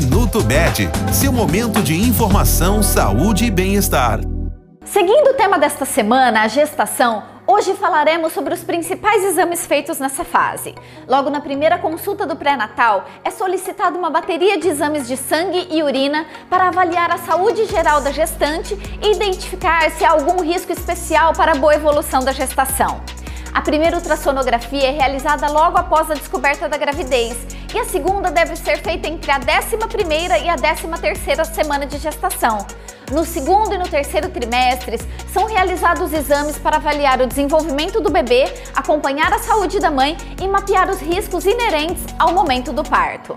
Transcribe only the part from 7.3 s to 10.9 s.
hoje falaremos sobre os principais exames feitos nessa fase.